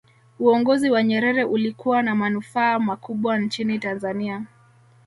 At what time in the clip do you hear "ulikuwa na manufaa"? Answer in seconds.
1.43-2.79